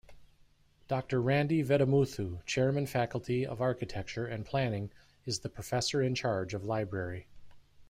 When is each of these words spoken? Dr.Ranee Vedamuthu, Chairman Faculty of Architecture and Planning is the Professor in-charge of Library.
Dr.Ranee 0.87 1.61
Vedamuthu, 1.63 2.43
Chairman 2.47 2.87
Faculty 2.87 3.45
of 3.45 3.61
Architecture 3.61 4.25
and 4.25 4.43
Planning 4.43 4.91
is 5.25 5.41
the 5.41 5.47
Professor 5.49 6.01
in-charge 6.01 6.55
of 6.55 6.63
Library. 6.65 7.27